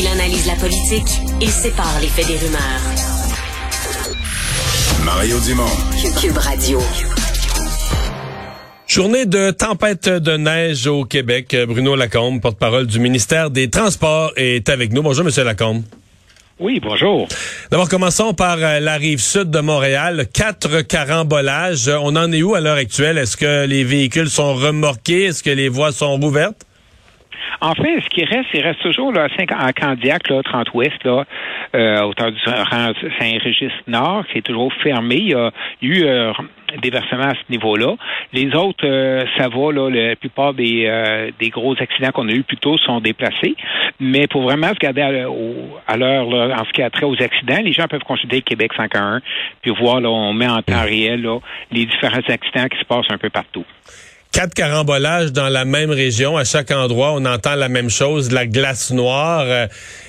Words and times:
Il 0.00 0.06
analyse 0.06 0.46
la 0.46 0.54
politique, 0.54 1.08
il 1.40 1.48
sépare 1.48 1.98
les 2.00 2.06
faits 2.06 2.28
des 2.28 2.36
rumeurs. 2.36 2.60
Mario 5.04 5.40
Dumont. 5.40 5.64
Cube 6.20 6.38
Radio. 6.38 6.80
Journée 8.86 9.26
de 9.26 9.50
tempête 9.50 10.08
de 10.08 10.36
neige 10.36 10.86
au 10.86 11.04
Québec. 11.04 11.56
Bruno 11.66 11.96
Lacombe, 11.96 12.40
porte-parole 12.40 12.86
du 12.86 13.00
ministère 13.00 13.50
des 13.50 13.70
Transports, 13.70 14.30
est 14.36 14.68
avec 14.68 14.92
nous. 14.92 15.02
Bonjour, 15.02 15.24
Monsieur 15.24 15.42
Lacombe. 15.42 15.82
Oui, 16.60 16.78
bonjour. 16.80 17.26
D'abord, 17.72 17.88
commençons 17.88 18.34
par 18.34 18.58
euh, 18.60 18.78
la 18.78 18.98
rive 18.98 19.20
sud 19.20 19.50
de 19.50 19.58
Montréal. 19.58 20.28
Quatre 20.32 20.82
carambolages. 20.82 21.88
On 21.88 22.14
en 22.14 22.30
est 22.30 22.42
où 22.42 22.54
à 22.54 22.60
l'heure 22.60 22.76
actuelle? 22.76 23.18
Est-ce 23.18 23.36
que 23.36 23.66
les 23.66 23.82
véhicules 23.82 24.30
sont 24.30 24.54
remorqués? 24.54 25.24
Est-ce 25.24 25.42
que 25.42 25.50
les 25.50 25.68
voies 25.68 25.90
sont 25.90 26.16
rouvertes? 26.18 26.67
En 27.60 27.74
fait, 27.74 28.00
ce 28.00 28.08
qui 28.08 28.24
reste, 28.24 28.48
il 28.54 28.60
reste 28.60 28.80
toujours 28.82 29.12
là, 29.12 29.26
à 29.58 29.72
Candiac, 29.72 30.28
là, 30.28 30.42
30 30.42 30.74
ouest, 30.74 31.02
là, 31.04 31.24
euh, 31.74 32.02
hauteur 32.02 32.30
du 32.30 32.38
Saint-Régis 32.38 33.72
Nord, 33.88 34.24
qui 34.30 34.38
est 34.38 34.42
toujours 34.42 34.72
fermé. 34.74 35.16
Il 35.16 35.30
y 35.30 35.34
a 35.34 35.50
eu 35.82 36.04
euh, 36.04 36.32
des 36.80 36.90
versements 36.90 37.30
à 37.30 37.34
ce 37.34 37.50
niveau-là. 37.50 37.96
Les 38.32 38.54
autres, 38.54 38.86
euh, 38.86 39.24
ça 39.36 39.48
va, 39.48 39.72
là, 39.72 39.90
la 39.90 40.14
plupart 40.14 40.54
des, 40.54 40.86
euh, 40.86 41.30
des 41.40 41.50
gros 41.50 41.74
accidents 41.80 42.10
qu'on 42.12 42.28
a 42.28 42.32
eu 42.32 42.44
plus 42.44 42.58
tôt 42.58 42.76
sont 42.78 43.00
déplacés. 43.00 43.56
Mais 43.98 44.28
pour 44.28 44.42
vraiment 44.42 44.68
se 44.68 44.78
garder 44.78 45.02
à, 45.02 45.96
l'heure, 45.96 46.28
en 46.28 46.64
ce 46.64 46.72
qui 46.72 46.82
a 46.82 46.90
trait 46.90 47.06
aux 47.06 47.20
accidents, 47.20 47.60
les 47.62 47.72
gens 47.72 47.88
peuvent 47.88 48.04
consulter 48.04 48.42
Québec 48.42 48.72
511, 48.76 49.20
puis 49.62 49.72
voir, 49.72 50.00
là, 50.00 50.10
on 50.10 50.32
met 50.32 50.48
en 50.48 50.62
temps 50.62 50.82
réel 50.82 51.22
là, 51.22 51.38
les 51.72 51.86
différents 51.86 52.18
accidents 52.28 52.68
qui 52.68 52.78
se 52.78 52.84
passent 52.84 53.10
un 53.10 53.18
peu 53.18 53.30
partout 53.30 53.64
quatre 54.32 54.54
carambolages 54.54 55.32
dans 55.32 55.48
la 55.48 55.64
même 55.64 55.90
région. 55.90 56.36
À 56.36 56.44
chaque 56.44 56.70
endroit, 56.70 57.12
on 57.12 57.24
entend 57.24 57.54
la 57.54 57.68
même 57.68 57.90
chose, 57.90 58.30
la 58.30 58.46
glace 58.46 58.90
noire. 58.90 59.44
Euh, 59.46 59.66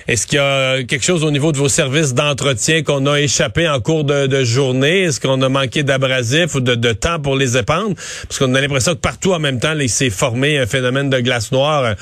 est-ce 0.08 0.26
qu'il 0.26 0.36
y 0.36 0.40
a 0.40 0.82
quelque 0.84 1.04
chose 1.04 1.24
au 1.24 1.30
niveau 1.30 1.52
de 1.52 1.58
vos 1.58 1.68
services 1.68 2.14
d'entretien 2.14 2.82
qu'on 2.82 3.06
a 3.06 3.20
échappé 3.20 3.68
en 3.68 3.80
cours 3.80 4.04
de, 4.04 4.44
journée? 4.44 5.02
Est-ce 5.02 5.20
qu'on 5.20 5.40
a 5.42 5.48
manqué 5.48 5.82
d'abrasifs 5.82 6.54
ou 6.54 6.60
de, 6.60 6.92
temps 6.92 7.20
pour 7.20 7.36
les 7.36 7.56
épandre? 7.56 7.94
Parce 8.28 8.38
qu'on 8.38 8.54
a 8.54 8.60
l'impression 8.60 8.92
que 8.94 9.00
partout 9.00 9.32
en 9.32 9.38
même 9.38 9.58
temps, 9.58 9.74
il 9.78 9.90
s'est 9.90 10.10
formé 10.10 10.58
un 10.58 10.66
phénomène 10.66 11.10
de 11.10 11.20
glace 11.20 11.52
noire, 11.52 11.84
euh, 11.84 11.94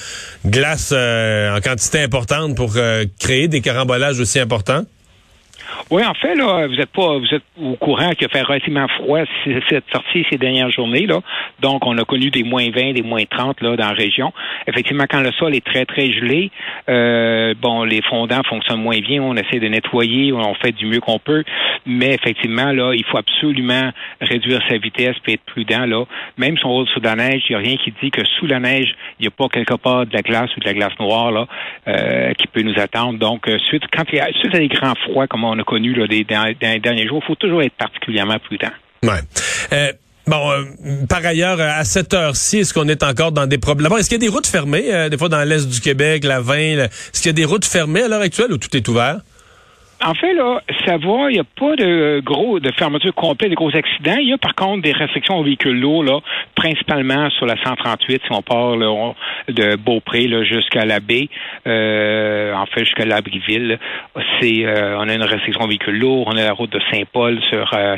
glace 0.46 0.90
euh, 0.92 1.56
en 1.56 1.60
quantité 1.60 2.00
importante 2.00 2.56
pour 2.56 2.74
créer 3.18 3.48
des 3.48 3.60
carambolages 3.60 4.20
aussi 4.20 4.38
importants. 4.38 4.84
Oui, 5.90 6.04
en 6.04 6.12
fait, 6.12 6.34
là, 6.34 6.66
vous 6.66 6.78
êtes 6.78 6.90
pas, 6.90 7.16
vous 7.16 7.34
êtes 7.34 7.44
au 7.58 7.74
courant 7.76 8.10
qu'il 8.10 8.26
a 8.26 8.28
fait 8.28 8.42
relativement 8.42 8.86
froid 8.88 9.20
cette 9.70 9.90
sortie 9.90 10.26
ces 10.28 10.36
dernières 10.36 10.70
journées, 10.70 11.06
là. 11.06 11.20
Donc, 11.60 11.86
on 11.86 11.96
a 11.96 12.04
connu 12.04 12.30
des 12.30 12.42
moins 12.42 12.68
20, 12.70 12.92
des 12.92 13.02
moins 13.02 13.24
30, 13.24 13.62
là, 13.62 13.74
dans 13.74 13.86
la 13.86 13.94
région. 13.94 14.30
Effectivement, 14.66 15.04
quand 15.08 15.22
le 15.22 15.32
sol 15.32 15.54
est 15.54 15.64
très, 15.64 15.86
très 15.86 16.12
gelé, 16.12 16.50
euh, 16.90 17.54
bon, 17.58 17.84
les 17.84 18.02
fondants 18.02 18.42
fonctionnent 18.46 18.82
moins 18.82 18.98
bien. 18.98 19.22
On 19.22 19.34
essaie 19.34 19.60
de 19.60 19.68
nettoyer, 19.68 20.30
on 20.34 20.54
fait 20.56 20.72
du 20.72 20.84
mieux 20.84 21.00
qu'on 21.00 21.18
peut. 21.18 21.42
Mais 21.86 22.12
effectivement, 22.12 22.70
là, 22.72 22.92
il 22.94 23.04
faut 23.04 23.16
absolument 23.16 23.90
réduire 24.20 24.60
sa 24.68 24.76
vitesse 24.76 25.16
et 25.26 25.34
être 25.34 25.44
prudent, 25.46 25.86
là. 25.86 26.04
Même 26.36 26.58
si 26.58 26.66
on 26.66 26.70
roule 26.70 26.88
sous 26.88 27.00
la 27.00 27.16
neige, 27.16 27.44
il 27.48 27.56
n'y 27.56 27.56
a 27.56 27.66
rien 27.66 27.76
qui 27.78 27.94
dit 28.02 28.10
que 28.10 28.24
sous 28.38 28.46
la 28.46 28.60
neige, 28.60 28.94
il 29.18 29.22
n'y 29.22 29.28
a 29.28 29.30
pas 29.30 29.48
quelque 29.48 29.74
part 29.74 30.04
de 30.04 30.12
la 30.12 30.20
glace 30.20 30.54
ou 30.54 30.60
de 30.60 30.66
la 30.66 30.74
glace 30.74 30.98
noire, 31.00 31.32
là, 31.32 31.46
euh, 31.88 32.32
qui 32.34 32.46
peut 32.46 32.60
nous 32.60 32.78
attendre. 32.78 33.18
Donc, 33.18 33.48
euh, 33.48 33.58
suite, 33.60 33.84
quand 33.90 34.04
il 34.12 34.16
y 34.16 34.20
a, 34.20 34.30
suite 34.34 34.54
à 34.54 34.58
des 34.58 34.68
grands 34.68 34.94
froids, 35.06 35.26
comme 35.26 35.44
on 35.44 35.58
a 35.58 35.64
connu 35.64 35.77
dans, 35.78 36.44
les 36.44 36.80
derniers 36.80 37.06
jours, 37.06 37.20
il 37.22 37.26
faut 37.26 37.34
toujours 37.34 37.62
être 37.62 37.74
particulièrement 37.74 38.38
prudent. 38.38 38.70
Ouais. 39.02 39.20
Euh, 39.72 39.92
bon, 40.26 40.50
euh, 40.50 40.64
par 41.08 41.24
ailleurs, 41.24 41.60
à 41.60 41.84
cette 41.84 42.14
heure-ci, 42.14 42.58
est-ce 42.58 42.74
qu'on 42.74 42.88
est 42.88 43.02
encore 43.02 43.32
dans 43.32 43.46
des 43.46 43.58
problèmes? 43.58 43.92
Est-ce 43.92 44.08
qu'il 44.08 44.22
y 44.22 44.26
a 44.26 44.28
des 44.28 44.34
routes 44.34 44.46
fermées, 44.46 44.92
euh, 44.92 45.08
des 45.08 45.18
fois 45.18 45.28
dans 45.28 45.42
l'est 45.42 45.68
du 45.68 45.80
Québec, 45.80 46.24
la 46.24 46.40
20, 46.40 46.54
est-ce 46.56 47.22
qu'il 47.22 47.28
y 47.28 47.30
a 47.30 47.32
des 47.32 47.44
routes 47.44 47.64
fermées 47.64 48.02
à 48.02 48.08
l'heure 48.08 48.22
actuelle 48.22 48.52
ou 48.52 48.58
tout 48.58 48.74
est 48.76 48.86
ouvert? 48.88 49.20
En 50.04 50.14
fait, 50.14 50.32
là, 50.32 50.60
ça 50.86 50.96
va, 50.96 51.28
il 51.28 51.34
n'y 51.34 51.40
a 51.40 51.44
pas 51.44 51.74
de 51.74 52.20
gros 52.24 52.60
de 52.60 52.70
fermeture 52.70 53.12
complète, 53.14 53.50
de 53.50 53.56
gros 53.56 53.74
accidents. 53.74 54.16
Il 54.20 54.28
y 54.28 54.32
a 54.32 54.38
par 54.38 54.54
contre 54.54 54.82
des 54.82 54.92
restrictions 54.92 55.38
aux 55.38 55.42
véhicules 55.42 55.78
lourds, 55.78 56.04
là, 56.04 56.20
principalement 56.54 57.28
sur 57.30 57.46
la 57.46 57.56
138, 57.56 58.22
si 58.24 58.32
on 58.32 58.40
part 58.40 58.76
de 58.76 59.74
Beaupré 59.76 60.28
là, 60.28 60.44
jusqu'à 60.44 60.84
la 60.84 61.00
baie, 61.00 61.28
euh, 61.66 62.54
en 62.54 62.66
fait 62.66 62.84
jusqu'à 62.84 63.06
l'Abriville. 63.06 63.78
C'est 64.40 64.64
euh, 64.66 64.98
on 64.98 65.08
a 65.08 65.14
une 65.14 65.24
restriction 65.24 65.64
aux 65.64 65.68
véhicules 65.68 65.98
lourds, 65.98 66.28
on 66.28 66.36
a 66.36 66.44
la 66.44 66.52
route 66.52 66.70
de 66.70 66.80
Saint-Paul 66.92 67.40
sur 67.50 67.68
euh, 67.74 67.96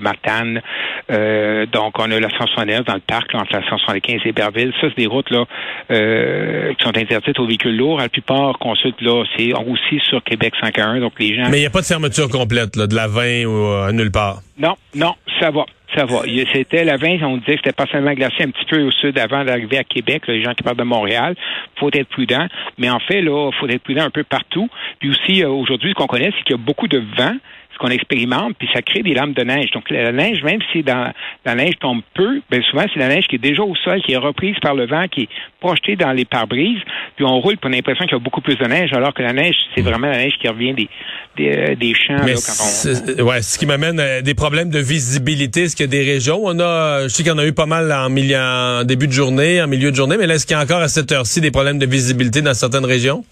Matane. 0.00 0.62
Euh, 1.10 1.66
donc 1.66 1.98
on 1.98 2.10
a 2.10 2.18
la 2.18 2.30
179 2.30 2.86
dans 2.86 2.94
le 2.94 3.00
parc 3.00 3.34
entre 3.34 3.52
la 3.52 3.68
175 3.68 4.20
et 4.24 4.32
Berville. 4.32 4.72
Ça, 4.80 4.88
c'est 4.88 4.96
des 4.96 5.06
routes 5.06 5.30
là 5.30 5.44
euh, 5.90 6.72
qui 6.74 6.84
sont 6.84 6.96
interdites 6.96 7.38
aux 7.38 7.46
véhicules 7.46 7.76
lourds. 7.76 7.98
La 7.98 8.08
plupart 8.08 8.58
consultent 8.58 9.02
là, 9.02 9.24
c'est 9.36 9.52
aussi 9.52 10.00
sur 10.00 10.24
Québec 10.24 10.54
501, 10.62 11.00
donc 11.00 11.12
mais 11.50 11.58
il 11.58 11.60
n'y 11.60 11.66
a 11.66 11.70
pas 11.70 11.80
de 11.80 11.86
fermeture 11.86 12.28
complète 12.28 12.76
là, 12.76 12.86
de 12.86 12.94
la 12.94 13.08
20 13.08 13.44
ou 13.44 13.66
à 13.84 13.92
nulle 13.92 14.10
part. 14.10 14.40
Non, 14.58 14.76
non, 14.94 15.14
ça 15.40 15.50
va. 15.50 15.64
Ça 15.94 16.04
va. 16.04 16.22
C'était 16.52 16.84
la 16.84 16.96
20, 16.96 17.22
on 17.22 17.36
disait 17.38 17.54
que 17.54 17.60
c'était 17.64 17.72
pas 17.72 17.86
seulement 17.86 18.12
glacé 18.12 18.42
un 18.42 18.50
petit 18.50 18.64
peu 18.68 18.82
au 18.82 18.90
sud 18.90 19.18
avant 19.18 19.44
d'arriver 19.44 19.78
à 19.78 19.84
Québec, 19.84 20.24
les 20.26 20.42
gens 20.42 20.52
qui 20.52 20.62
parlent 20.62 20.76
de 20.76 20.82
Montréal. 20.82 21.36
faut 21.76 21.90
être 21.92 22.08
prudent. 22.08 22.46
Mais 22.76 22.90
en 22.90 22.98
fait, 22.98 23.22
là, 23.22 23.50
faut 23.58 23.68
être 23.68 23.82
prudent 23.82 24.02
un 24.02 24.10
peu 24.10 24.24
partout. 24.24 24.68
Puis 24.98 25.10
aussi, 25.10 25.42
euh, 25.42 25.48
aujourd'hui, 25.48 25.90
ce 25.90 25.94
qu'on 25.94 26.06
connaît, 26.06 26.32
c'est 26.36 26.42
qu'il 26.44 26.56
y 26.56 26.60
a 26.60 26.62
beaucoup 26.62 26.88
de 26.88 27.02
vent 27.16 27.36
ce 27.76 27.78
qu'on 27.78 27.90
expérimente, 27.90 28.56
puis 28.58 28.68
ça 28.72 28.80
crée 28.80 29.02
des 29.02 29.14
lames 29.14 29.34
de 29.34 29.42
neige. 29.42 29.70
Donc 29.72 29.90
la 29.90 30.12
neige, 30.12 30.42
même 30.42 30.60
si 30.72 30.82
dans, 30.82 31.12
la 31.44 31.54
neige 31.54 31.74
tombe 31.80 32.00
peu, 32.14 32.40
bien 32.50 32.62
souvent 32.70 32.84
c'est 32.92 33.00
la 33.00 33.08
neige 33.08 33.26
qui 33.28 33.36
est 33.36 33.40
déjà 33.40 33.62
au 33.62 33.74
sol, 33.76 34.00
qui 34.02 34.12
est 34.12 34.16
reprise 34.16 34.56
par 34.62 34.74
le 34.74 34.86
vent, 34.86 35.04
qui 35.08 35.22
est 35.22 35.28
projetée 35.60 35.96
dans 35.96 36.12
les 36.12 36.24
pare-brises, 36.24 36.80
puis 37.16 37.24
on 37.24 37.40
roule, 37.40 37.56
puis 37.56 37.68
on 37.68 37.72
a 37.72 37.76
l'impression 37.76 38.04
qu'il 38.06 38.14
y 38.14 38.20
a 38.20 38.22
beaucoup 38.22 38.40
plus 38.40 38.56
de 38.56 38.64
neige, 38.64 38.92
alors 38.92 39.12
que 39.12 39.22
la 39.22 39.32
neige, 39.32 39.56
c'est 39.74 39.82
hmm. 39.82 39.84
vraiment 39.84 40.08
la 40.08 40.18
neige 40.18 40.34
qui 40.40 40.48
revient 40.48 40.72
des, 40.72 40.88
des, 41.36 41.50
euh, 41.50 41.94
champs. 41.94 42.14
là, 42.14 42.34
quand 42.34 43.22
on, 43.22 43.26
Ouais, 43.26 43.42
ce 43.42 43.58
qui 43.58 43.66
m'amène 43.66 44.00
à 44.00 44.22
des 44.22 44.34
problèmes 44.34 44.70
de 44.70 44.78
visibilité. 44.78 45.62
Est-ce 45.62 45.76
qu'il 45.76 45.84
y 45.84 45.88
a 45.88 45.90
des 45.90 46.04
régions? 46.04 46.40
On 46.42 46.58
a, 46.60 47.04
je 47.04 47.08
sais 47.08 47.22
qu'il 47.22 47.32
y 47.32 47.34
en 47.34 47.38
a 47.38 47.46
eu 47.46 47.52
pas 47.52 47.66
mal 47.66 47.92
en, 47.92 48.08
milieu, 48.08 48.38
en 48.38 48.84
début 48.84 49.06
de 49.06 49.12
journée, 49.12 49.60
en 49.60 49.66
milieu 49.66 49.90
de 49.90 49.96
journée, 49.96 50.16
mais 50.18 50.26
là, 50.26 50.34
est-ce 50.34 50.46
qu'il 50.46 50.56
y 50.56 50.58
a 50.58 50.62
encore 50.62 50.80
à 50.80 50.88
cette 50.88 51.12
heure-ci 51.12 51.40
des 51.40 51.50
problèmes 51.50 51.78
de 51.78 51.86
visibilité 51.86 52.42
dans 52.42 52.54
certaines 52.54 52.84
régions? 52.84 53.24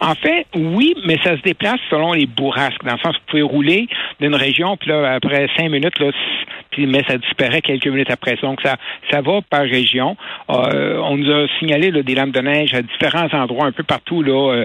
En 0.00 0.14
fait, 0.14 0.46
oui, 0.54 0.94
mais 1.04 1.18
ça 1.22 1.36
se 1.36 1.42
déplace 1.42 1.78
selon 1.90 2.14
les 2.14 2.26
bourrasques. 2.26 2.82
Dans 2.84 2.94
le 2.94 2.98
sens, 2.98 3.14
vous 3.14 3.26
pouvez 3.26 3.42
rouler 3.42 3.86
d'une 4.18 4.34
région, 4.34 4.76
puis 4.76 4.88
là, 4.88 5.12
après 5.14 5.46
cinq 5.56 5.70
minutes, 5.70 5.98
là, 5.98 6.10
mais 6.78 7.02
ça 7.06 7.18
disparaît 7.18 7.60
quelques 7.60 7.86
minutes 7.86 8.10
après. 8.10 8.36
Donc, 8.42 8.60
ça, 8.62 8.76
ça 9.10 9.20
va 9.20 9.40
par 9.48 9.62
région. 9.62 10.16
Euh, 10.48 10.98
on 11.02 11.16
nous 11.16 11.30
a 11.30 11.46
signalé 11.58 11.90
des 11.90 12.14
lames 12.14 12.30
de 12.30 12.40
neige 12.40 12.74
à 12.74 12.82
différents 12.82 13.28
endroits, 13.32 13.66
un 13.66 13.72
peu 13.72 13.82
partout, 13.82 14.22
là, 14.22 14.52
euh, 14.52 14.64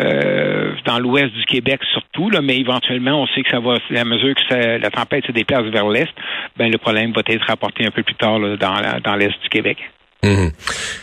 euh, 0.00 0.72
dans 0.84 0.98
l'ouest 0.98 1.32
du 1.32 1.44
Québec 1.46 1.80
surtout, 1.92 2.30
là, 2.30 2.42
mais 2.42 2.58
éventuellement, 2.58 3.22
on 3.22 3.26
sait 3.28 3.42
que 3.42 3.50
ça 3.50 3.60
va, 3.60 3.76
à 3.96 4.04
mesure 4.04 4.34
que 4.34 4.78
la 4.78 4.90
tempête 4.90 5.26
se 5.26 5.32
déplace 5.32 5.64
vers 5.64 5.88
l'est, 5.88 6.12
ben, 6.56 6.70
le 6.70 6.78
problème 6.78 7.12
va 7.12 7.22
être 7.26 7.46
rapporté 7.46 7.86
un 7.86 7.90
peu 7.90 8.02
plus 8.02 8.14
tard 8.16 8.38
là, 8.38 8.56
dans 8.56 9.16
l'est 9.16 9.28
du 9.42 9.48
Québec. 9.48 9.78
Mhm. 10.24 10.50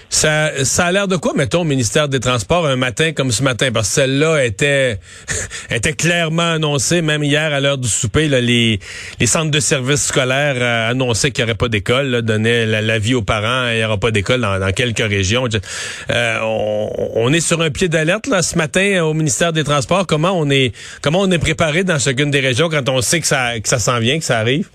Ça, 0.10 0.66
ça 0.66 0.88
a 0.88 0.92
l'air 0.92 1.08
de 1.08 1.16
quoi, 1.16 1.32
mettons, 1.34 1.62
au 1.62 1.64
ministère 1.64 2.10
des 2.10 2.20
Transports 2.20 2.68
un 2.68 2.76
matin 2.76 3.14
comme 3.14 3.32
ce 3.32 3.44
matin? 3.44 3.70
Parce 3.72 3.88
que 3.88 3.96
celle-là 3.96 4.44
était, 4.44 5.00
était 5.72 5.94
clairement 5.94 6.52
annoncée, 6.52 7.02
même 7.02 7.24
hier 7.24 7.54
à 7.54 7.62
l'heure 7.62 7.78
du 7.78 7.88
souper. 7.88 8.28
les, 8.28 8.80
les 9.20 9.26
centres 9.26 9.52
de 9.52 9.60
services 9.62 10.08
scolaires 10.08 10.58
euh, 10.58 10.90
annonçaient 10.92 11.32
qu'il 11.32 11.46
n'y 11.46 11.52
aurait 11.52 11.58
pas 11.58 11.70
d'école, 11.70 12.24
donnaient 12.24 12.66
l'avis 12.66 13.14
aux 13.14 13.22
parents, 13.22 13.70
il 13.70 13.78
n'y 13.78 13.86
aura 13.86 13.98
pas 13.98 14.12
d'école 14.12 14.42
dans, 14.42 14.72
quelques 14.74 15.00
régions. 15.00 15.48
Euh, 16.10 16.40
on, 16.44 17.32
est 17.32 17.40
sur 17.40 17.62
un 17.62 17.70
pied 17.70 17.88
d'alerte 17.88 18.28
là 18.28 18.42
ce 18.42 18.58
matin 18.58 19.04
au 19.06 19.14
ministère 19.14 19.54
des 19.54 19.64
Transports. 19.64 20.08
Comment 20.08 20.32
on 20.38 20.50
est 20.50 20.74
comment 21.02 21.22
on 21.22 21.32
est 21.32 21.40
préparé 21.40 21.86
dans 21.86 22.00
chacune 22.00 22.32
des 22.32 22.42
régions 22.42 22.68
quand 22.68 22.90
on 22.90 23.02
sait 23.02 23.22
que 23.22 23.28
ça, 23.28 23.60
que 23.60 23.70
ça 23.70 23.80
s'en 23.80 24.00
vient, 24.00 24.20
que 24.20 24.26
ça 24.26 24.40
arrive? 24.40 24.68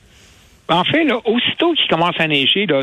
En 0.69 0.83
fait, 0.83 1.05
là, 1.05 1.21
aussitôt 1.25 1.75
qu'il 1.75 1.87
commence 1.89 2.19
à 2.19 2.27
neiger, 2.27 2.67
là, 2.67 2.83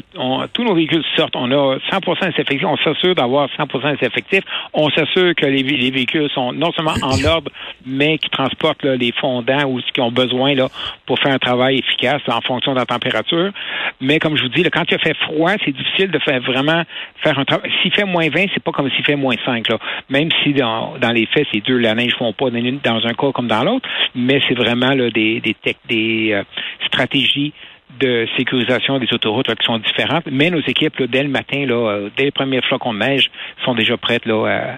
tous 0.53 0.63
nos 0.63 0.73
véhicules 0.73 1.03
sortent. 1.17 1.35
On 1.35 1.51
a 1.51 1.77
100 1.91 1.99
des 1.99 2.27
effectifs. 2.29 2.63
On 2.63 2.77
s'assure 2.77 3.13
d'avoir 3.13 3.49
100 3.57 3.66
des 3.66 4.07
effectifs. 4.07 4.44
On 4.73 4.89
s'assure 4.89 5.35
que 5.35 5.45
les, 5.45 5.63
véhicules 5.63 6.29
sont 6.29 6.53
non 6.53 6.71
seulement 6.71 6.95
en 7.01 7.21
ordre, 7.25 7.51
mais 7.85 8.18
qui 8.18 8.30
transportent 8.30 8.85
les 8.85 9.12
fondants 9.19 9.65
ou 9.65 9.81
ce 9.81 9.91
qu'ils 9.91 10.03
ont 10.03 10.12
besoin 10.12 10.56
là, 10.56 10.69
pour 11.06 11.19
faire 11.19 11.33
un 11.33 11.39
travail 11.39 11.80
efficace 11.80 12.21
en 12.30 12.39
fonction 12.41 12.74
de 12.74 12.80
la 12.80 12.85
température. 12.85 13.51
Mais 14.00 14.19
comme 14.19 14.38
je 14.38 14.44
vous 14.44 14.50
dis, 14.50 14.63
là, 14.63 14.69
quand 14.69 14.85
il 14.89 15.00
fait 15.00 15.18
froid, 15.18 15.51
c'est 15.65 15.75
difficile 15.75 16.09
de 16.09 16.19
faire 16.19 16.39
vraiment 16.41 16.83
faire 17.21 17.38
un 17.38 17.44
travail. 17.44 17.69
S'il 17.81 17.94
fait 17.94 18.06
moins 18.06 18.30
20, 18.30 18.45
c'est 18.53 18.63
pas 18.63 18.71
comme 18.71 18.89
s'il 18.91 19.03
fait 19.03 19.18
moins 19.18 19.35
5. 19.44 19.68
Là. 19.68 19.77
Même 20.09 20.30
si 20.41 20.53
dans, 20.53 20.97
dans 21.00 21.12
les 21.12 21.25
faits, 21.25 21.47
ces 21.51 21.59
deux, 21.59 21.77
la 21.77 21.95
neige 21.95 22.15
font 22.18 22.31
pas 22.31 22.50
dans 22.50 23.06
un 23.06 23.13
cas 23.13 23.31
comme 23.33 23.47
dans 23.47 23.63
l'autre, 23.65 23.89
mais 24.15 24.41
c'est 24.47 24.56
vraiment 24.56 24.94
là, 24.94 25.09
des, 25.09 25.41
des, 25.41 25.56
des 25.89 26.30
euh, 26.31 26.44
stratégies 26.85 27.53
de 28.00 28.28
sécurisation 28.38 29.00
des 29.00 29.12
autoroutes 29.13 29.48
qui 29.48 29.66
sont 29.66 29.80
différentes, 29.80 30.25
mais 30.31 30.50
nos 30.50 30.62
équipes, 30.62 31.04
dès 31.04 31.24
le 31.24 31.30
matin, 31.30 31.66
là, 31.66 31.90
euh, 31.90 32.10
dès 32.18 32.25
les 32.25 32.31
premiers 32.31 32.62
flocons 32.62 32.94
de 32.94 33.00
neige, 33.00 33.30
sont 33.63 33.75
déjà 33.75 33.98
prêtes 33.98 34.25
là, 34.25 34.78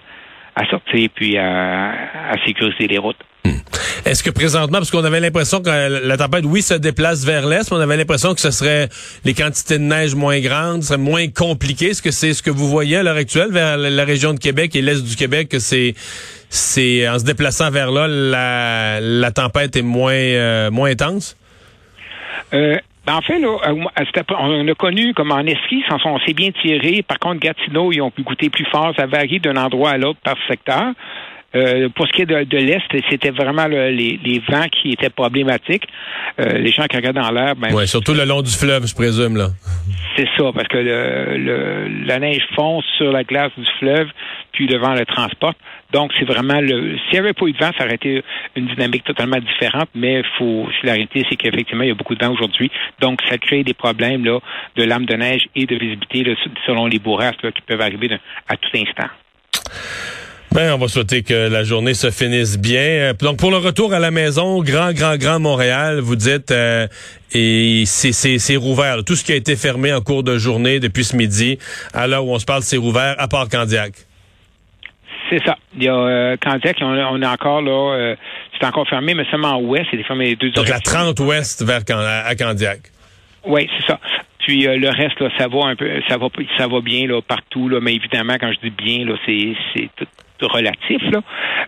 à 0.56 0.66
sortir 0.68 1.10
puis 1.14 1.38
à, 1.38 1.92
à 2.32 2.46
sécuriser 2.46 2.88
les 2.88 2.98
routes. 2.98 3.20
Hmm. 3.44 3.60
Est-ce 4.06 4.24
que 4.24 4.30
présentement, 4.30 4.80
parce 4.80 4.92
qu'on 4.92 5.04
avait 5.04 5.20
l'impression 5.20 5.62
que 5.62 5.70
la 6.08 6.18
tempête, 6.18 6.46
oui, 6.46 6.62
se 6.62 6.76
déplace 6.76 7.26
vers 7.26 7.46
l'est, 7.46 7.70
mais 7.72 7.78
on 7.78 7.82
avait 7.82 7.98
l'impression 7.98 8.34
que 8.34 8.42
ce 8.42 8.52
serait 8.52 8.88
les 9.24 9.34
quantités 9.34 9.78
de 9.78 9.84
neige 9.84 10.16
moins 10.16 10.40
grandes, 10.40 10.82
ce 10.82 10.90
serait 10.90 11.00
moins 11.00 11.28
compliqué. 11.28 11.88
Est-ce 11.88 12.02
que 12.02 12.12
c'est 12.12 12.34
ce 12.34 12.44
que 12.44 12.52
vous 12.52 12.68
voyez 12.68 12.98
à 12.98 13.04
l'heure 13.04 13.18
actuelle 13.18 13.52
vers 13.52 13.78
la 13.78 14.06
région 14.06 14.34
de 14.34 14.40
Québec 14.40 14.76
et 14.76 14.82
l'est 14.82 15.04
du 15.04 15.16
Québec 15.16 15.50
que 15.50 15.60
c'est 15.60 15.94
c'est 16.50 17.08
en 17.10 17.20
se 17.20 17.26
déplaçant 17.26 17.70
vers 17.72 17.92
là, 17.92 18.08
la, 18.08 19.00
la 19.02 19.32
tempête 19.32 19.76
est 19.76 19.82
moins 19.82 20.14
euh, 20.14 20.72
moins 20.72 20.92
intense? 20.92 21.36
Euh, 22.54 22.78
ben, 23.06 23.16
en 23.16 23.22
fait, 23.22 23.40
là, 23.40 23.58
on 24.40 24.68
a 24.68 24.74
connu 24.74 25.14
comme 25.14 25.32
en 25.32 25.46
Estrie, 25.46 25.84
on 26.06 26.20
s'est 26.20 26.34
bien 26.34 26.52
tiré. 26.52 27.04
Par 27.04 27.20
contre, 27.20 27.40
Gatineau, 27.40 27.92
ils 27.92 28.02
ont 28.02 28.12
pu 28.12 28.24
goûter 28.24 28.50
plus 28.50 28.66
fort. 28.66 28.94
Ça 28.98 29.06
varie 29.06 29.40
d'un 29.40 29.58
endroit 29.58 29.92
à 29.92 29.98
l'autre 29.98 30.20
par 30.24 30.36
secteur. 30.48 30.94
Euh, 31.56 31.88
pour 31.90 32.06
ce 32.08 32.12
qui 32.12 32.24
est 32.24 32.26
de, 32.26 32.58
l'Est, 32.58 32.82
c'était 33.10 33.30
vraiment 33.30 33.66
les, 33.68 34.42
vents 34.50 34.68
qui 34.68 34.92
étaient 34.92 35.10
problématiques. 35.10 35.88
Euh, 36.40 36.58
les 36.58 36.72
gens 36.72 36.86
qui 36.86 36.98
regardent 36.98 37.16
dans 37.16 37.32
l'air... 37.32 37.56
Ben, 37.56 37.70
oui, 37.74 37.88
surtout 37.88 38.14
le 38.14 38.26
long 38.26 38.42
du 38.42 38.52
fleuve, 38.52 38.86
je 38.88 38.94
présume. 38.94 39.38
là. 39.38 39.50
C'est 40.18 40.28
ça, 40.38 40.52
parce 40.54 40.68
que 40.68 40.78
le, 40.78 42.06
la 42.06 42.20
neige 42.20 42.46
fond 42.56 42.82
sur 42.98 43.12
la 43.12 43.24
glace 43.24 43.52
du 43.58 43.66
fleuve, 43.80 44.08
puis 44.56 44.68
le 44.68 44.80
vent 44.80 44.96
le. 44.96 45.06
Donc, 45.92 46.12
c'est 46.18 46.26
vraiment 46.26 46.60
le. 46.60 46.98
S'il 46.98 47.14
n'y 47.14 47.20
avait 47.20 47.34
pas 47.34 47.46
eu 47.46 47.52
de 47.52 47.58
vent, 47.58 47.72
ça 47.78 47.86
aurait 47.86 47.96
été 47.96 48.24
une 48.56 48.68
dynamique 48.68 49.04
totalement 49.04 49.38
différente, 49.38 49.90
mais 49.94 50.24
faut. 50.38 50.68
La 50.84 50.94
réalité, 50.94 51.26
c'est 51.30 51.36
qu'effectivement, 51.36 51.84
il 51.84 51.90
y 51.90 51.92
a 51.92 51.96
beaucoup 51.96 52.16
de 52.16 52.26
vent 52.26 52.32
aujourd'hui. 52.32 52.72
Donc, 53.00 53.20
ça 53.30 53.38
crée 53.38 53.64
des 53.64 53.74
problèmes 53.74 54.26
là, 54.26 54.40
de 54.76 54.84
lames 54.84 55.06
de 55.06 55.16
neige 55.16 55.48
et 55.56 55.66
de 55.66 55.76
visibilité 55.76 56.36
selon 56.66 56.88
les 56.88 57.00
bourrasques 57.00 57.52
qui 57.52 57.62
peuvent 57.62 57.82
arriver 57.82 58.10
à 58.48 58.58
tout 58.58 58.70
instant. 58.76 59.10
Ben, 60.52 60.74
on 60.74 60.78
va 60.78 60.88
souhaiter 60.88 61.22
que 61.22 61.50
la 61.50 61.66
journée 61.66 61.94
se 61.94 62.12
finisse 62.12 62.58
bien. 62.58 63.12
Donc, 63.20 63.38
pour 63.38 63.52
le 63.52 63.58
retour 63.58 63.94
à 63.94 64.00
la 64.00 64.10
maison, 64.10 64.64
grand, 64.64 64.94
grand, 64.94 65.18
grand 65.18 65.38
Montréal, 65.38 66.00
vous 66.00 66.16
dites, 66.16 66.50
euh, 66.52 66.88
et 67.34 67.84
c'est 67.86 68.56
rouvert. 68.56 69.04
Tout 69.04 69.18
ce 69.18 69.26
qui 69.26 69.34
a 69.34 69.36
été 69.36 69.58
fermé 69.58 69.92
en 69.92 70.00
cours 70.00 70.24
de 70.24 70.38
journée 70.38 70.80
depuis 70.80 71.04
ce 71.04 71.18
midi, 71.18 71.60
à 71.94 72.08
l'heure 72.08 72.26
où 72.26 72.34
on 72.34 72.40
se 72.40 72.46
parle, 72.46 72.64
c'est 72.64 72.78
rouvert, 72.78 73.16
à 73.18 73.28
part 73.28 73.50
Candiac. 73.50 73.96
C'est 75.30 75.44
ça. 75.44 75.58
Il 75.76 75.84
y 75.84 75.88
a 75.88 75.96
euh, 75.96 76.38
Candiac, 76.38 76.78
on, 76.82 77.22
est 77.22 77.26
encore 77.26 77.62
là, 77.62 77.96
euh, 77.96 78.16
c'est 78.60 78.66
encore 78.66 78.88
fermé, 78.88 79.14
mais 79.14 79.26
seulement 79.32 79.58
ouest, 79.58 79.88
c'est 79.92 80.02
fermé 80.04 80.26
les 80.26 80.36
deux 80.36 80.52
Donc, 80.52 80.70
la 80.70 80.80
30 80.80 81.20
ouest 81.22 81.66
vers 81.66 81.82
à 82.26 82.36
Candiac. 82.36 82.80
Oui, 83.46 83.70
c'est 83.78 83.88
ça. 83.88 84.00
Puis 84.46 84.68
euh, 84.68 84.78
le 84.78 84.90
reste, 84.90 85.20
là, 85.20 85.30
ça 85.38 85.48
va 85.48 85.66
un 85.66 85.76
peu, 85.76 85.90
ça 86.08 86.18
va, 86.18 86.28
ça 86.58 86.68
va 86.68 86.82
bien 86.82 87.08
là, 87.08 87.22
partout. 87.22 87.68
Là, 87.68 87.80
mais 87.82 87.96
évidemment, 87.96 88.36
quand 88.40 88.52
je 88.54 88.68
dis 88.68 88.76
bien, 88.76 89.06
là, 89.06 89.16
c'est, 89.26 89.56
c'est 89.74 89.90
tout 90.38 90.48
relatif. 90.48 91.02
Là. 91.12 91.22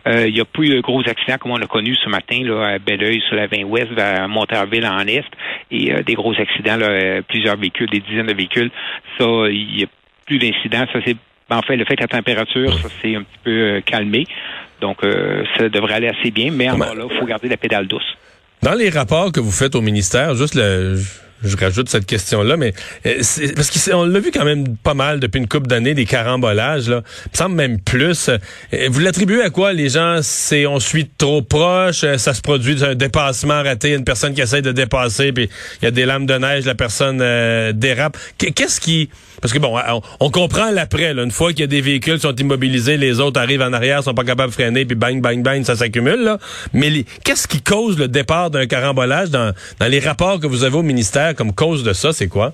Euh, 0.07 0.27
il 0.27 0.33
n'y 0.33 0.41
a 0.41 0.45
plus 0.45 0.69
de 0.69 0.79
gros 0.81 1.01
accidents 1.01 1.37
comme 1.39 1.51
on 1.51 1.61
a 1.61 1.67
connu 1.67 1.95
ce 1.95 2.09
matin 2.09 2.39
là, 2.43 2.73
à 2.73 2.79
Belleuil 2.79 3.21
sur 3.27 3.35
la 3.35 3.47
20 3.47 3.63
ouest 3.63 3.91
vers 3.93 4.27
Monterville 4.27 4.85
en 4.85 5.07
est 5.07 5.25
et 5.71 5.93
euh, 5.93 6.03
des 6.03 6.13
gros 6.13 6.33
accidents, 6.39 6.77
là, 6.77 7.21
plusieurs 7.23 7.57
véhicules, 7.57 7.89
des 7.89 8.01
dizaines 8.01 8.27
de 8.27 8.33
véhicules. 8.33 8.69
Ça, 9.17 9.25
il 9.49 9.75
n'y 9.75 9.83
a 9.83 9.87
plus 10.25 10.37
d'incidents. 10.37 10.85
Ça 10.93 10.99
c'est 11.05 11.17
en 11.49 11.61
fait 11.61 11.75
le 11.77 11.85
fait 11.85 11.95
que 11.95 12.01
la 12.01 12.07
température, 12.07 12.73
ça 12.79 12.89
s'est 13.01 13.15
un 13.15 13.23
petit 13.23 13.39
peu 13.43 13.81
calmé. 13.85 14.25
Donc 14.81 14.99
ça 15.57 15.69
devrait 15.69 15.95
aller 15.95 16.07
assez 16.07 16.31
bien, 16.31 16.51
mais 16.51 16.69
encore 16.69 16.95
là, 16.95 17.05
il 17.09 17.19
faut 17.19 17.25
garder 17.25 17.49
la 17.49 17.57
pédale 17.57 17.87
douce. 17.87 18.17
Dans 18.61 18.73
les 18.73 18.89
rapports 18.89 19.31
que 19.31 19.39
vous 19.39 19.51
faites 19.51 19.75
au 19.75 19.81
ministère, 19.81 20.35
juste 20.35 20.55
le 20.55 20.97
je 21.43 21.55
rajoute 21.55 21.89
cette 21.89 22.05
question-là, 22.05 22.57
mais 22.57 22.73
euh, 23.05 23.21
parce 23.55 23.89
qu'on 23.89 24.05
l'a 24.05 24.19
vu 24.19 24.31
quand 24.31 24.45
même 24.45 24.75
pas 24.77 24.93
mal 24.93 25.19
depuis 25.19 25.39
une 25.39 25.47
couple 25.47 25.67
d'années, 25.67 25.93
des 25.93 26.05
carambolages, 26.05 26.89
là. 26.89 27.03
Il 27.25 27.29
me 27.31 27.37
semble 27.37 27.55
même 27.55 27.79
plus. 27.79 28.29
Euh, 28.29 28.37
vous 28.89 28.99
l'attribuez 28.99 29.43
à 29.43 29.49
quoi? 29.49 29.73
Les 29.73 29.89
gens, 29.89 30.19
c'est 30.21 30.65
on 30.65 30.79
suit 30.79 31.09
trop 31.17 31.41
proche, 31.41 32.03
euh, 32.03 32.17
ça 32.17 32.33
se 32.33 32.41
produit 32.41 32.83
un 32.83 32.95
dépassement 32.95 33.61
raté, 33.61 33.93
une 33.93 34.03
personne 34.03 34.33
qui 34.33 34.41
essaie 34.41 34.61
de 34.61 34.71
dépasser, 34.71 35.31
puis 35.31 35.49
il 35.81 35.85
y 35.85 35.87
a 35.87 35.91
des 35.91 36.05
lames 36.05 36.25
de 36.25 36.35
neige, 36.35 36.65
la 36.65 36.75
personne 36.75 37.17
dérape. 37.73 38.17
Qu'est-ce 38.37 38.81
qui... 38.81 39.09
Parce 39.41 39.53
que 39.53 39.59
bon, 39.59 39.77
on, 40.19 40.29
comprend 40.29 40.71
l'après, 40.71 41.11
une 41.11 41.31
fois 41.31 41.51
qu'il 41.51 41.61
y 41.61 41.63
a 41.63 41.67
des 41.67 41.81
véhicules 41.81 42.15
qui 42.15 42.21
sont 42.21 42.35
immobilisés, 42.35 42.97
les 42.97 43.19
autres 43.19 43.39
arrivent 43.39 43.61
en 43.61 43.73
arrière, 43.73 44.03
sont 44.03 44.13
pas 44.13 44.23
capables 44.23 44.49
de 44.49 44.53
freiner, 44.53 44.85
puis 44.85 44.95
bang, 44.95 45.21
bang, 45.21 45.41
bang, 45.41 45.63
ça 45.63 45.75
s'accumule. 45.75 46.37
Mais 46.73 47.05
qu'est-ce 47.23 47.47
qui 47.47 47.61
cause 47.61 47.97
le 47.97 48.07
départ 48.07 48.49
d'un 48.49 48.65
carambolage 48.65 49.29
dans 49.29 49.53
les 49.87 49.99
rapports 49.99 50.39
que 50.39 50.47
vous 50.47 50.63
avez 50.63 50.77
au 50.77 50.83
ministère? 50.83 51.35
comme 51.35 51.53
cause 51.53 51.83
de 51.83 51.93
ça, 51.93 52.13
c'est 52.13 52.27
quoi? 52.27 52.53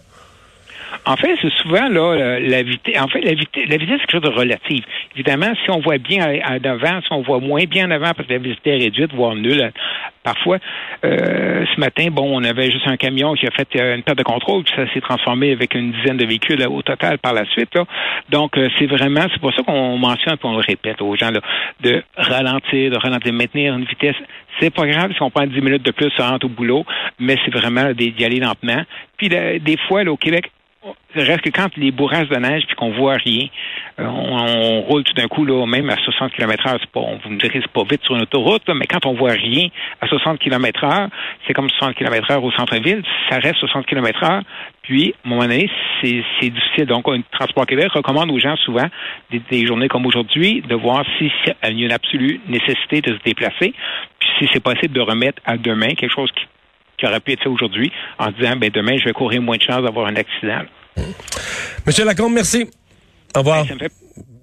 En 1.06 1.16
fait, 1.18 1.36
c'est 1.42 1.54
souvent 1.62 1.88
là 1.90 2.40
la 2.40 2.64
vitesse. 2.64 3.00
En 3.02 3.08
fait, 3.08 3.22
la 3.22 3.34
vitesse, 3.34 3.68
la 3.68 3.78
vitesse, 3.78 3.98
c'est 4.02 4.08
quelque 4.08 4.24
chose 4.24 4.34
de 4.34 4.40
relative. 4.40 4.84
Évidemment, 5.16 5.54
si 5.64 5.72
on 5.72 5.80
voit 5.80 5.98
bien 5.98 6.26
en 6.26 6.64
avant, 6.64 7.02
si 7.02 7.08
on 7.12 7.22
voit 7.22 7.40
moins 7.40 7.64
bien 7.66 7.88
en 7.88 7.92
avant 7.92 8.12
parce 8.14 8.28
que 8.28 8.34
la 8.34 8.40
vitesse 8.40 8.60
est 8.66 8.84
réduite, 8.84 9.14
voire 9.14 9.36
nulle, 9.36 9.72
parfois. 10.24 10.58
Euh, 11.06 11.66
ce 11.74 11.80
matin, 11.80 12.08
bon, 12.12 12.36
on 12.36 12.44
avait 12.44 12.72
juste 12.72 12.88
un 12.88 12.98
camion 12.98 13.34
qui 13.34 13.46
a 13.46 13.52
fait 13.52 13.68
euh, 13.76 13.96
une 13.96 14.04
perte 14.04 14.18
de 14.18 14.24
contrôle, 14.24 14.64
puis 14.64 14.74
ça 14.76 14.92
s'est 14.94 15.02
transformé 15.02 15.52
avec 15.52 15.76
une 15.76 15.92
dizaine 15.92 16.18
de 16.18 16.26
véhicules 16.26 16.66
au 16.68 16.82
total 16.82 17.20
par 17.20 17.34
la 17.34 17.46
suite. 17.46 17.76
Là. 17.76 17.86
Donc, 18.30 18.58
euh, 18.58 18.70
c'est 18.80 18.88
vraiment, 18.88 19.26
c'est 19.32 19.40
pour 19.40 19.54
ça 19.54 19.62
qu'on 19.64 19.98
mentionne, 19.98 20.36
et 20.36 20.46
on 20.46 20.54
le 20.54 20.64
répète 20.66 21.02
aux 21.02 21.16
gens, 21.16 21.32
là, 21.32 21.42
de 21.82 22.04
ralentir, 22.16 22.92
de 22.92 22.98
ralentir, 22.98 23.32
de 23.32 23.38
maintenir 23.38 23.76
une 23.76 23.86
vitesse. 23.86 24.16
C'est 24.60 24.74
pas 24.74 24.88
grave 24.88 25.12
si 25.14 25.22
on 25.22 25.30
prend 25.30 25.46
10 25.46 25.62
minutes 25.62 25.84
de 25.84 25.92
plus, 25.92 26.12
ça 26.18 26.30
rentre 26.30 26.46
au 26.46 26.50
boulot, 26.50 26.86
mais 27.20 27.38
c'est 27.44 27.54
vraiment 27.54 27.92
d'y 27.92 28.14
aller 28.24 28.40
lentement. 28.40 28.84
Puis 29.18 29.30
des 29.30 29.78
fois, 29.88 30.04
là, 30.04 30.12
au 30.12 30.18
Québec, 30.18 30.52
reste 31.16 31.42
que 31.42 31.50
quand 31.50 31.76
les 31.78 31.92
bourrasques 31.92 32.30
de 32.30 32.38
neige 32.38 32.64
puis 32.68 32.76
qu'on 32.76 32.92
voit 32.92 33.16
rien, 33.16 33.48
euh, 34.00 34.06
on, 34.06 34.82
roule 34.82 35.04
tout 35.04 35.14
d'un 35.14 35.28
coup 35.28 35.46
là, 35.46 35.66
même 35.66 35.90
à 35.90 35.98
60 35.98 36.32
km 36.34 36.68
heure. 36.68 36.78
C'est 36.80 36.90
pas, 36.92 37.06
vous 37.24 37.30
me 37.30 37.38
direz 37.38 37.60
c'est 37.62 37.72
pas 37.72 37.84
vite 37.84 38.04
sur 38.04 38.16
une 38.16 38.24
autoroute, 38.24 38.64
mais 38.76 38.86
quand 38.88 39.06
on 39.06 39.14
voit 39.14 39.32
rien 39.32 39.68
à 40.02 40.08
60 40.08 40.40
km 40.40 40.84
heure, 40.84 41.10
c'est 41.48 41.54
comme 41.54 41.70
60 41.70 41.96
km 41.96 42.32
heure 42.32 42.44
au 42.44 42.52
centre-ville, 42.52 43.04
ça 43.30 43.38
reste 43.38 43.58
60 43.58 43.86
km 43.86 44.24
heure. 44.24 44.42
Puis, 44.82 45.14
à 45.24 45.28
un 45.28 45.30
moment 45.30 45.44
donné, 45.44 45.70
c'est, 46.02 46.50
difficile. 46.50 46.86
Donc, 46.86 47.08
un 47.08 47.22
Transport 47.32 47.66
Québec 47.66 47.92
recommande 47.94 48.30
aux 48.32 48.40
gens 48.40 48.58
souvent, 48.58 48.88
des, 49.32 49.66
journées 49.66 49.88
comme 49.88 50.06
aujourd'hui, 50.06 50.62
de 50.62 50.76
voir 50.76 51.06
s'il 51.18 51.28
y 51.28 51.52
a 51.62 51.70
une 51.70 51.92
absolue 51.92 52.42
nécessité 52.48 53.02
de 53.02 53.14
se 53.14 53.24
déplacer, 53.24 53.74
puis 54.20 54.30
si 54.38 54.50
c'est 54.52 54.62
possible 54.62 54.94
de 54.94 55.02
remettre 55.02 55.42
à 55.46 55.56
demain 55.56 55.94
quelque 55.96 56.14
chose 56.14 56.32
qui 56.34 56.46
qui 57.04 57.10
aurait 57.10 57.20
pu 57.20 57.34
être 57.34 57.44
fait 57.44 57.50
aujourd'hui 57.50 57.92
en 58.18 58.32
disant 58.32 58.56
ben 58.56 58.70
demain 58.70 58.98
je 58.98 59.04
vais 59.04 59.14
courir 59.14 59.42
moins 59.42 59.58
de 59.58 59.62
chances 59.62 59.84
d'avoir 59.84 60.08
un 60.08 60.16
accident. 60.16 60.62
Monsieur 61.86 62.06
Lacombe, 62.06 62.34
merci. 62.34 62.70
Au 63.36 63.40
revoir. 63.40 63.66
Ben, 63.66 63.90